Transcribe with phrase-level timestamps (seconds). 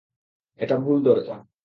[0.59, 1.35] এটা ভুল দরজা!